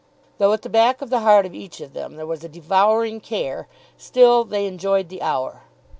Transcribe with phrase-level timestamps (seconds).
[0.39, 3.19] Though at the back of the heart of each of them there was a devouring
[3.19, 3.67] care,
[3.99, 5.61] still they enjoyed the hour.